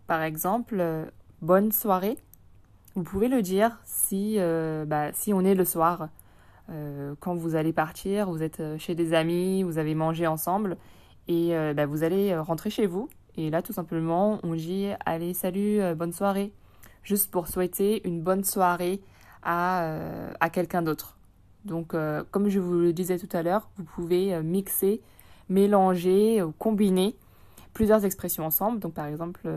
Par 0.07 0.21
exemple, 0.21 0.77
euh, 0.79 1.05
bonne 1.41 1.71
soirée. 1.71 2.17
Vous 2.95 3.03
pouvez 3.03 3.27
le 3.27 3.41
dire 3.41 3.79
si, 3.83 4.35
euh, 4.38 4.85
bah, 4.85 5.12
on 5.29 5.43
est 5.43 5.55
le 5.55 5.65
soir. 5.65 6.09
Euh, 6.69 7.15
quand 7.19 7.35
vous 7.35 7.55
allez 7.55 7.74
partir, 7.74 8.29
vous 8.29 8.41
êtes 8.41 8.62
chez 8.77 8.95
des 8.95 9.13
amis, 9.13 9.63
vous 9.63 9.77
avez 9.77 9.95
mangé 9.95 10.27
ensemble 10.27 10.77
et 11.27 11.53
bah, 11.75 11.88
vous 11.88 12.03
allez 12.03 12.38
rentrer 12.38 12.69
chez 12.69 12.85
vous. 12.85 13.09
Et 13.38 13.50
là, 13.50 13.62
tout 13.62 13.74
simplement, 13.74 14.39
on 14.44 14.54
dit 14.54 14.88
allez, 15.06 15.34
salut, 15.34 15.80
bonne 15.96 16.13
soirée. 16.13 16.51
Juste 17.04 17.30
pour 17.30 17.48
souhaiter 17.48 18.08
une 18.08 18.22
bonne 18.22 18.44
soirée 18.44 19.01
à, 19.44 19.89
à 20.39 20.50
quelqu'un 20.50 20.82
d'autre. 20.82 21.18
Donc, 21.65 21.96
comme 22.32 22.50
je 22.50 22.60
vous 22.60 22.80
le 22.80 22.94
disais 22.94 23.20
tout 23.20 23.30
à 23.36 23.44
l'heure, 23.44 23.70
vous 23.77 23.84
pouvez 23.84 24.42
mixer, 24.42 25.01
mélanger, 25.50 26.44
combiner 26.58 27.15
plusieurs 27.74 28.06
expressions 28.06 28.46
ensemble. 28.46 28.80
Donc, 28.80 28.94
par 28.94 29.06
exemple, 29.06 29.48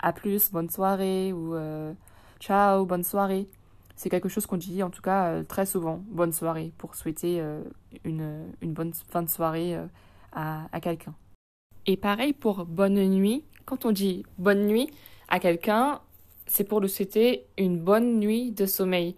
à 0.00 0.12
plus, 0.12 0.50
bonne 0.50 0.70
soirée 0.70 1.32
ou 1.32 1.54
euh, 1.54 1.92
ciao, 2.40 2.86
bonne 2.86 3.04
soirée. 3.04 3.48
C'est 3.96 4.10
quelque 4.10 4.28
chose 4.28 4.46
qu'on 4.46 4.56
dit 4.56 4.82
en 4.82 4.90
tout 4.90 5.02
cas 5.02 5.26
euh, 5.26 5.42
très 5.42 5.66
souvent, 5.66 6.02
bonne 6.08 6.32
soirée, 6.32 6.72
pour 6.78 6.94
souhaiter 6.94 7.40
euh, 7.40 7.62
une, 8.04 8.44
bonne 8.62 8.92
fin 8.92 9.22
de 9.22 9.28
soirée 9.28 9.76
à 10.32 10.80
quelqu'un. 10.80 11.14
Et 11.88 11.96
pareil 11.96 12.34
pour 12.34 12.66
bonne 12.66 13.02
nuit, 13.08 13.44
quand 13.64 13.86
on 13.86 13.92
dit 13.92 14.22
bonne 14.36 14.66
nuit 14.66 14.90
à 15.28 15.40
quelqu'un, 15.40 16.00
c'est 16.46 16.64
pour 16.64 16.80
lui 16.80 16.88
souhaiter 16.90 17.46
une 17.56 17.78
bonne 17.78 18.20
nuit 18.20 18.52
de 18.52 18.66
sommeil. 18.66 19.16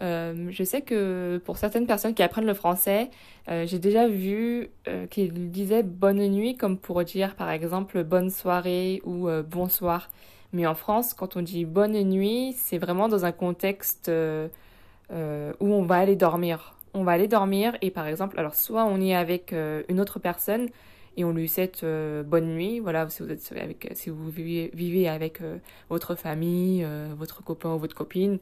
Euh, 0.00 0.48
je 0.48 0.64
sais 0.64 0.80
que 0.80 1.38
pour 1.44 1.58
certaines 1.58 1.86
personnes 1.86 2.14
qui 2.14 2.22
apprennent 2.22 2.46
le 2.46 2.54
français, 2.54 3.10
euh, 3.50 3.66
j'ai 3.66 3.78
déjà 3.78 4.08
vu 4.08 4.70
euh, 4.88 5.06
qu'ils 5.06 5.50
disaient 5.50 5.82
bonne 5.82 6.26
nuit 6.28 6.56
comme 6.56 6.78
pour 6.78 7.04
dire 7.04 7.34
par 7.34 7.50
exemple 7.50 8.02
bonne 8.02 8.30
soirée 8.30 9.02
ou 9.04 9.28
bonsoir. 9.46 10.08
Mais 10.54 10.66
en 10.66 10.74
France, 10.74 11.12
quand 11.12 11.36
on 11.36 11.42
dit 11.42 11.66
bonne 11.66 12.02
nuit, 12.02 12.54
c'est 12.56 12.78
vraiment 12.78 13.10
dans 13.10 13.26
un 13.26 13.32
contexte 13.32 14.10
où 14.10 15.12
on 15.60 15.82
va 15.82 15.96
aller 15.96 16.16
dormir. 16.16 16.76
On 16.94 17.04
va 17.04 17.12
aller 17.12 17.28
dormir 17.28 17.76
et 17.82 17.90
par 17.90 18.06
exemple, 18.06 18.40
alors 18.40 18.54
soit 18.54 18.86
on 18.86 19.02
est 19.02 19.14
avec 19.14 19.52
une 19.52 20.00
autre 20.00 20.18
personne 20.18 20.70
et 21.16 21.24
on 21.24 21.32
lui 21.32 21.48
souhaite 21.48 21.84
bonne 22.26 22.54
nuit. 22.54 22.80
Voilà, 22.80 23.08
si 23.08 23.22
vous 23.22 23.30
êtes 23.30 23.52
avec, 23.56 23.90
si 23.94 24.10
vous 24.10 24.28
vivez, 24.30 25.08
avec 25.08 25.40
votre 25.88 26.14
famille, 26.14 26.86
votre 27.16 27.42
copain 27.42 27.74
ou 27.74 27.78
votre 27.78 27.94
copine, 27.94 28.38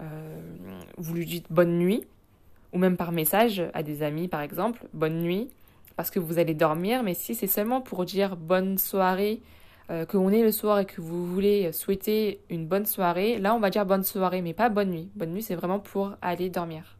euh, 0.00 0.38
vous 0.96 1.14
lui 1.14 1.26
dites 1.26 1.46
bonne 1.50 1.78
nuit, 1.78 2.04
ou 2.72 2.78
même 2.78 2.96
par 2.96 3.12
message 3.12 3.62
à 3.74 3.82
des 3.82 4.02
amis 4.02 4.28
par 4.28 4.40
exemple, 4.40 4.86
bonne 4.92 5.20
nuit, 5.20 5.48
parce 5.96 6.10
que 6.10 6.18
vous 6.18 6.38
allez 6.38 6.54
dormir, 6.54 7.02
mais 7.02 7.14
si 7.14 7.34
c'est 7.34 7.46
seulement 7.46 7.80
pour 7.80 8.04
dire 8.04 8.36
bonne 8.36 8.78
soirée, 8.78 9.40
euh, 9.90 10.06
que 10.06 10.16
on 10.16 10.30
est 10.30 10.42
le 10.42 10.50
soir 10.50 10.80
et 10.80 10.86
que 10.86 11.00
vous 11.00 11.26
voulez 11.26 11.70
souhaiter 11.72 12.40
une 12.50 12.66
bonne 12.66 12.86
soirée, 12.86 13.38
là 13.38 13.54
on 13.54 13.60
va 13.60 13.70
dire 13.70 13.86
bonne 13.86 14.02
soirée, 14.02 14.42
mais 14.42 14.54
pas 14.54 14.68
bonne 14.68 14.90
nuit. 14.90 15.10
Bonne 15.14 15.32
nuit, 15.32 15.42
c'est 15.42 15.54
vraiment 15.54 15.78
pour 15.78 16.14
aller 16.22 16.50
dormir. 16.50 16.96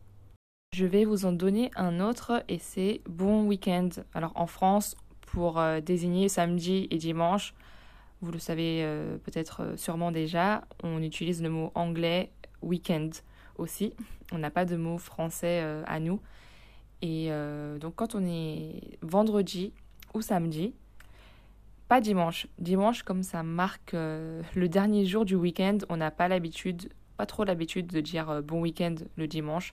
Je 0.74 0.86
vais 0.86 1.04
vous 1.04 1.24
en 1.24 1.30
donner 1.30 1.70
un 1.76 2.00
autre 2.00 2.42
et 2.48 2.58
c'est 2.58 3.00
bon 3.08 3.44
week-end. 3.44 3.90
Alors 4.12 4.32
en 4.34 4.48
France, 4.48 4.96
pour 5.20 5.60
euh, 5.60 5.80
désigner 5.80 6.28
samedi 6.28 6.88
et 6.90 6.98
dimanche, 6.98 7.54
vous 8.20 8.32
le 8.32 8.40
savez 8.40 8.84
peut-être 9.22 9.78
sûrement 9.78 10.10
déjà, 10.10 10.64
on 10.82 11.00
utilise 11.00 11.44
le 11.44 11.48
mot 11.48 11.70
anglais 11.76 12.32
week-end 12.60 13.10
aussi. 13.56 13.92
On 14.32 14.38
n'a 14.38 14.50
pas 14.50 14.64
de 14.64 14.74
mot 14.74 14.98
français 14.98 15.62
à 15.86 16.00
nous. 16.00 16.20
Et 17.02 17.30
donc 17.78 17.94
quand 17.94 18.16
on 18.16 18.26
est 18.26 18.98
vendredi 19.00 19.72
ou 20.12 20.22
samedi, 20.22 20.74
pas 21.86 22.00
dimanche. 22.00 22.48
Dimanche, 22.58 23.04
comme 23.04 23.22
ça 23.22 23.44
marque 23.44 23.92
le 23.92 24.66
dernier 24.66 25.04
jour 25.04 25.24
du 25.24 25.36
week-end, 25.36 25.78
on 25.88 25.98
n'a 25.98 26.10
pas 26.10 26.26
l'habitude, 26.26 26.88
pas 27.16 27.26
trop 27.26 27.44
l'habitude 27.44 27.86
de 27.86 28.00
dire 28.00 28.42
bon 28.42 28.60
week-end 28.60 28.96
le 29.16 29.28
dimanche 29.28 29.72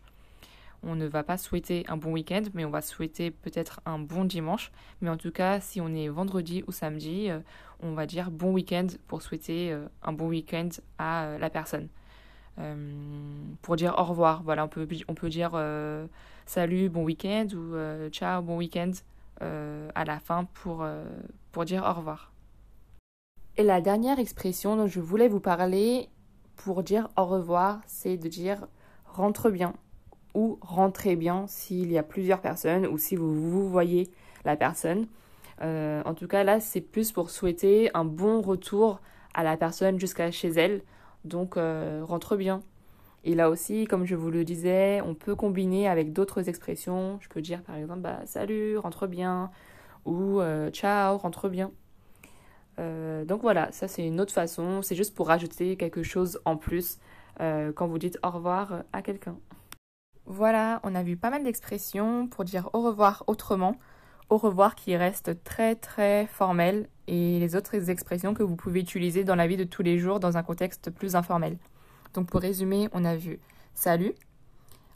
on 0.83 0.95
ne 0.95 1.05
va 1.05 1.23
pas 1.23 1.37
souhaiter 1.37 1.85
un 1.87 1.97
bon 1.97 2.11
week-end, 2.11 2.43
mais 2.53 2.65
on 2.65 2.69
va 2.69 2.81
souhaiter 2.81 3.31
peut-être 3.31 3.81
un 3.85 3.99
bon 3.99 4.25
dimanche. 4.25 4.71
Mais 5.01 5.09
en 5.09 5.17
tout 5.17 5.31
cas, 5.31 5.59
si 5.59 5.79
on 5.79 5.93
est 5.93 6.07
vendredi 6.07 6.63
ou 6.67 6.71
samedi, 6.71 7.29
euh, 7.29 7.39
on 7.81 7.93
va 7.93 8.05
dire 8.05 8.31
bon 8.31 8.51
week-end 8.51 8.87
pour 9.07 9.21
souhaiter 9.21 9.71
euh, 9.71 9.85
un 10.03 10.13
bon 10.13 10.27
week-end 10.27 10.69
à 10.97 11.25
euh, 11.25 11.37
la 11.37 11.49
personne. 11.49 11.87
pour 13.61 13.75
dire 13.75 13.95
au 13.97 14.03
revoir, 14.03 14.43
voilà, 14.43 14.65
on 14.65 14.67
peut, 14.67 14.87
on 15.07 15.13
peut 15.13 15.29
dire 15.29 15.51
salut, 16.45 16.89
bon 16.89 17.03
week-end 17.03 17.47
ou 17.55 17.75
ciao, 18.11 18.41
bon 18.41 18.57
week-end 18.57 18.91
à 19.39 20.05
la 20.05 20.19
fin 20.19 20.43
pour, 20.43 20.85
pour 21.51 21.65
dire 21.65 21.83
au 21.83 21.93
revoir. 21.93 22.31
Et 23.57 23.63
la 23.63 23.81
dernière 23.81 24.19
expression 24.19 24.75
dont 24.75 24.87
je 24.87 24.99
voulais 24.99 25.27
vous 25.27 25.39
parler 25.39 26.09
pour 26.55 26.83
dire 26.83 27.09
au 27.17 27.25
revoir, 27.25 27.81
c'est 27.87 28.17
de 28.17 28.27
dire 28.27 28.67
rentre 29.05 29.49
bien 29.49 29.73
ou 30.33 30.57
rentrez 30.61 31.15
bien 31.15 31.45
s'il 31.47 31.91
y 31.91 31.97
a 31.97 32.03
plusieurs 32.03 32.41
personnes 32.41 32.87
ou 32.87 32.97
si 32.97 33.15
vous, 33.15 33.69
voyez 33.69 34.09
la 34.45 34.55
personne. 34.55 35.07
Euh, 35.61 36.01
en 36.05 36.13
tout 36.13 36.27
cas, 36.27 36.43
là, 36.43 36.59
c'est 36.59 36.81
plus 36.81 37.11
pour 37.11 37.29
souhaiter 37.29 37.91
un 37.93 38.05
bon 38.05 38.41
retour 38.41 39.01
à 39.33 39.43
la 39.43 39.57
personne 39.57 39.99
jusqu'à 39.99 40.31
chez 40.31 40.49
elle. 40.49 40.81
Donc, 41.25 41.57
euh, 41.57 42.01
rentre 42.03 42.35
bien. 42.35 42.61
Et 43.23 43.35
là 43.35 43.49
aussi, 43.49 43.85
comme 43.85 44.05
je 44.05 44.15
vous 44.15 44.31
le 44.31 44.43
disais, 44.43 45.01
on 45.01 45.13
peut 45.13 45.35
combiner 45.35 45.87
avec 45.87 46.11
d'autres 46.11 46.49
expressions. 46.49 47.19
Je 47.21 47.29
peux 47.29 47.41
dire 47.41 47.61
par 47.61 47.75
exemple 47.75 47.99
bah, 47.99 48.19
salut, 48.25 48.77
rentre 48.79 49.05
bien 49.05 49.51
ou 50.05 50.41
euh, 50.41 50.71
ciao, 50.71 51.17
rentre 51.17 51.47
bien. 51.49 51.71
donc 53.27 53.41
voilà, 53.43 53.71
ça 53.71 53.87
c'est 53.87 54.05
une 54.07 54.19
autre 54.19 54.33
façon. 54.33 54.81
C'est 54.81 54.95
juste 54.95 55.13
pour 55.13 55.27
rajouter 55.27 55.75
quelque 55.75 56.01
chose 56.01 56.39
en 56.45 56.57
plus 56.57 56.97
quand 57.37 57.87
vous 57.87 57.99
dites 57.99 58.17
au 58.23 58.31
revoir 58.31 58.83
à 58.91 59.03
quelqu'un. 59.03 59.37
Voilà, 60.25 60.79
on 60.83 60.95
a 60.95 61.03
vu 61.03 61.17
pas 61.17 61.29
mal 61.29 61.43
d'expressions 61.43 62.27
pour 62.27 62.45
dire 62.45 62.69
au 62.73 62.81
revoir 62.81 63.23
autrement. 63.27 63.75
Au 64.29 64.37
revoir 64.37 64.75
qui 64.75 64.95
reste 64.95 65.43
très 65.43 65.75
très 65.75 66.25
formel 66.27 66.87
et 67.07 67.39
les 67.39 67.55
autres 67.55 67.89
expressions 67.89 68.33
que 68.33 68.43
vous 68.43 68.55
pouvez 68.55 68.79
utiliser 68.79 69.25
dans 69.25 69.35
la 69.35 69.45
vie 69.45 69.57
de 69.57 69.65
tous 69.65 69.83
les 69.83 69.99
jours 69.99 70.21
dans 70.21 70.37
un 70.37 70.43
contexte 70.43 70.89
plus 70.89 71.15
informel. 71.15 71.57
Donc 72.13 72.29
pour 72.29 72.39
résumer, 72.39 72.87
on 72.93 73.03
a 73.03 73.15
vu 73.17 73.39
salut. 73.73 74.13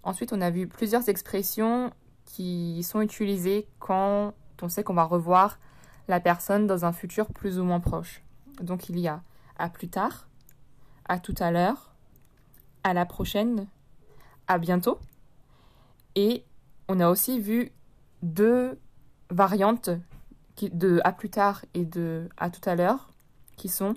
Ensuite, 0.03 0.31
on 0.31 0.39
a 0.39 0.51
vu 0.51 0.67
plusieurs 0.67 1.09
expressions 1.09 1.91
qui 2.23 2.81
sont 2.83 3.01
utilisées 3.01 3.67
quand 3.79 4.33
on 4.61 4.69
sait 4.69 4.83
qu'on 4.83 4.93
va 4.93 5.03
revoir 5.03 5.59
la 6.07 6.19
personne 6.19 6.67
dans 6.67 6.85
un 6.85 6.93
futur 6.93 7.27
plus 7.27 7.59
ou 7.59 7.63
moins 7.63 7.79
proche. 7.79 8.21
Donc 8.61 8.89
il 8.89 8.99
y 8.99 9.07
a 9.07 9.21
à 9.57 9.69
plus 9.69 9.89
tard, 9.89 10.27
à 11.09 11.19
tout 11.19 11.35
à 11.39 11.51
l'heure, 11.51 11.93
à 12.83 12.93
la 12.93 13.05
prochaine, 13.05 13.67
à 14.47 14.59
bientôt. 14.59 14.99
Et 16.15 16.45
on 16.87 16.99
a 16.99 17.09
aussi 17.09 17.39
vu 17.39 17.71
deux 18.21 18.79
variantes 19.29 19.89
de 20.61 21.01
à 21.03 21.11
plus 21.11 21.29
tard 21.29 21.65
et 21.73 21.85
de 21.85 22.29
à 22.37 22.49
tout 22.49 22.67
à 22.67 22.75
l'heure 22.75 23.09
qui 23.57 23.67
sont 23.67 23.95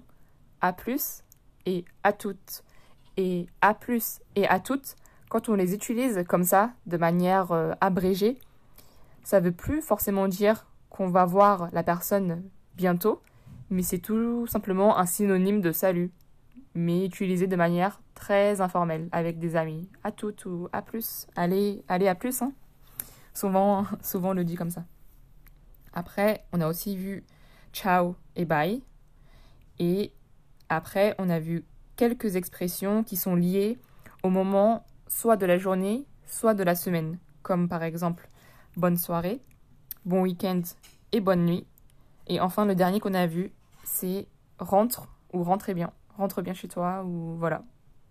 à 0.60 0.72
plus 0.72 1.22
et 1.66 1.84
à 2.02 2.12
toutes. 2.12 2.64
Et 3.16 3.46
à 3.60 3.74
plus 3.74 4.20
et 4.36 4.46
à 4.48 4.60
toutes, 4.60 4.96
quand 5.28 5.48
on 5.48 5.54
les 5.54 5.74
utilise 5.74 6.24
comme 6.28 6.44
ça, 6.44 6.70
de 6.86 6.96
manière 6.96 7.52
euh, 7.52 7.72
abrégée, 7.80 8.38
ça 9.24 9.40
ne 9.40 9.46
veut 9.46 9.52
plus 9.52 9.82
forcément 9.82 10.28
dire 10.28 10.66
qu'on 10.88 11.10
va 11.10 11.24
voir 11.24 11.68
la 11.72 11.82
personne 11.82 12.42
bientôt, 12.76 13.20
mais 13.70 13.82
c'est 13.82 13.98
tout 13.98 14.46
simplement 14.46 14.98
un 14.98 15.06
synonyme 15.06 15.60
de 15.60 15.72
salut, 15.72 16.12
mais 16.74 17.04
utilisé 17.04 17.46
de 17.46 17.56
manière 17.56 18.00
très 18.14 18.60
informel 18.60 19.08
avec 19.12 19.38
des 19.38 19.56
amis. 19.56 19.88
À 20.04 20.12
toutes 20.12 20.44
ou 20.44 20.68
à 20.72 20.82
plus. 20.82 21.26
Allez, 21.36 21.82
allez 21.88 22.08
à 22.08 22.14
plus. 22.14 22.42
Hein. 22.42 22.52
Souvent, 23.34 23.84
souvent 24.02 24.30
on 24.30 24.34
le 24.34 24.44
dit 24.44 24.56
comme 24.56 24.70
ça. 24.70 24.84
Après, 25.92 26.44
on 26.52 26.60
a 26.60 26.68
aussi 26.68 26.96
vu 26.96 27.24
ciao 27.72 28.16
et 28.36 28.44
bye. 28.44 28.82
Et 29.78 30.12
après, 30.68 31.14
on 31.18 31.30
a 31.30 31.38
vu 31.38 31.64
quelques 31.96 32.36
expressions 32.36 33.02
qui 33.02 33.16
sont 33.16 33.34
liées 33.34 33.78
au 34.22 34.30
moment 34.30 34.84
soit 35.06 35.36
de 35.36 35.46
la 35.46 35.58
journée, 35.58 36.06
soit 36.26 36.54
de 36.54 36.62
la 36.62 36.74
semaine. 36.74 37.18
Comme 37.42 37.68
par 37.68 37.82
exemple 37.82 38.28
bonne 38.76 38.96
soirée, 38.96 39.40
bon 40.04 40.22
week-end 40.22 40.62
et 41.12 41.20
bonne 41.20 41.44
nuit. 41.44 41.66
Et 42.26 42.40
enfin, 42.40 42.64
le 42.64 42.74
dernier 42.74 43.00
qu'on 43.00 43.14
a 43.14 43.26
vu, 43.26 43.52
c'est 43.84 44.26
rentre 44.58 45.08
ou 45.32 45.42
rentrez 45.42 45.74
bien. 45.74 45.92
Rentre 46.18 46.42
bien 46.42 46.52
chez 46.52 46.66
toi 46.66 47.04
ou 47.04 47.36
voilà, 47.38 47.62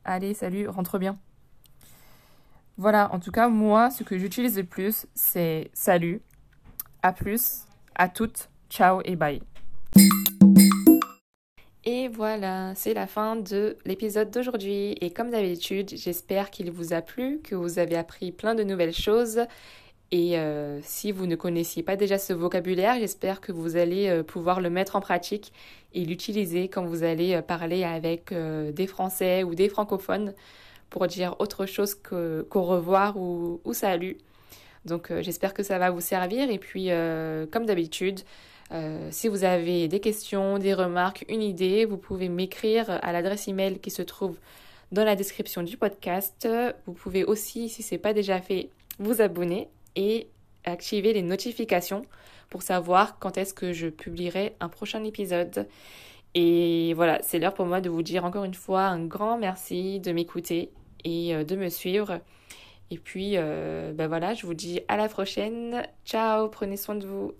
allez, 0.05 0.33
salut, 0.33 0.67
rentre 0.69 0.97
bien. 0.97 1.17
Voilà, 2.77 3.13
en 3.13 3.19
tout 3.19 3.31
cas, 3.31 3.49
moi, 3.49 3.89
ce 3.91 4.03
que 4.03 4.17
j'utilise 4.17 4.55
le 4.55 4.63
plus, 4.63 5.07
c'est 5.13 5.69
salut, 5.73 6.21
à 7.03 7.11
plus, 7.11 7.65
à 7.95 8.07
toutes, 8.07 8.49
ciao 8.69 9.01
et 9.03 9.17
bye. 9.17 9.41
Et 11.83 12.07
voilà, 12.07 12.73
c'est 12.75 12.93
la 12.93 13.07
fin 13.07 13.35
de 13.35 13.77
l'épisode 13.85 14.29
d'aujourd'hui. 14.31 14.95
Et 15.01 15.11
comme 15.11 15.31
d'habitude, 15.31 15.89
j'espère 15.95 16.49
qu'il 16.49 16.71
vous 16.71 16.93
a 16.93 17.01
plu, 17.01 17.39
que 17.43 17.55
vous 17.55 17.79
avez 17.79 17.97
appris 17.97 18.31
plein 18.31 18.55
de 18.55 18.63
nouvelles 18.63 18.93
choses. 18.93 19.41
Et 20.11 20.37
euh, 20.37 20.79
si 20.83 21.11
vous 21.11 21.27
ne 21.27 21.35
connaissiez 21.35 21.83
pas 21.83 21.97
déjà 21.97 22.17
ce 22.17 22.31
vocabulaire, 22.31 22.97
j'espère 22.97 23.41
que 23.41 23.51
vous 23.51 23.75
allez 23.75 24.07
euh, 24.07 24.23
pouvoir 24.23 24.61
le 24.61 24.69
mettre 24.69 24.95
en 24.95 25.01
pratique 25.01 25.51
et 25.93 26.05
l'utiliser 26.05 26.69
quand 26.69 26.85
vous 26.85 27.03
allez 27.03 27.33
euh, 27.35 27.41
parler 27.41 27.83
avec 27.83 28.33
des 28.33 28.87
Français 28.87 29.43
ou 29.43 29.53
des 29.53 29.67
francophones 29.67 30.33
pour 30.89 31.07
dire 31.07 31.35
autre 31.39 31.65
chose 31.65 31.95
qu'au 31.95 32.63
revoir 32.63 33.17
ou, 33.17 33.59
ou, 33.65 33.73
salut. 33.73 34.17
Donc 34.85 35.11
j'espère 35.19 35.53
que 35.53 35.63
ça 35.63 35.77
va 35.77 35.89
vous 35.89 35.99
servir. 35.99 36.49
Et 36.49 36.59
puis, 36.59 36.89
comme 37.51 37.65
d'habitude, 37.65 38.21
si 39.11 39.27
vous 39.27 39.43
avez 39.43 39.89
des 39.89 39.99
questions, 39.99 40.59
des 40.59 40.73
remarques, 40.73 41.25
une 41.27 41.41
idée, 41.41 41.83
vous 41.83 41.97
pouvez 41.97 42.29
m'écrire 42.29 42.89
à 42.89 43.11
l'adresse 43.11 43.49
email 43.49 43.79
qui 43.79 43.91
se 43.91 44.01
trouve 44.01 44.37
dans 44.93 45.03
la 45.03 45.17
description 45.17 45.61
du 45.61 45.75
podcast. 45.75 46.47
Vous 46.85 46.93
pouvez 46.93 47.25
aussi, 47.25 47.67
si 47.67 47.83
ce 47.83 47.95
n'est 47.95 47.99
pas 47.99 48.13
déjà 48.13 48.39
fait, 48.39 48.69
vous 48.97 49.21
abonner 49.21 49.67
et 49.97 50.29
activer 50.63 51.12
les 51.12 51.21
notifications 51.21 52.03
pour 52.49 52.62
savoir 52.62 53.19
quand 53.19 53.38
est-ce 53.38 53.53
que 53.53 53.73
je 53.73 53.89
publierai 53.89 54.55
un 54.62 54.69
prochain 54.69 55.03
épisode. 55.03 55.67
Et 56.33 56.93
voilà, 56.93 57.19
c'est 57.21 57.39
l'heure 57.39 57.53
pour 57.53 57.65
moi 57.65 57.81
de 57.81 57.89
vous 57.89 58.03
dire 58.03 58.23
encore 58.23 58.45
une 58.45 58.53
fois 58.53 58.83
un 58.83 59.05
grand 59.05 59.38
merci 59.38 59.99
de 59.99 60.13
m'écouter 60.13 60.71
et 61.03 61.36
euh, 61.36 61.43
de 61.43 61.57
me 61.57 61.67
suivre. 61.67 62.21
Et 62.89 62.97
puis, 62.97 63.36
ben 63.36 64.07
voilà, 64.07 64.33
je 64.33 64.45
vous 64.45 64.53
dis 64.53 64.79
à 64.88 64.95
la 64.95 65.10
prochaine. 65.10 65.86
Ciao, 66.05 66.47
prenez 66.47 66.77
soin 66.77 66.95
de 66.95 67.05
vous. 67.05 67.33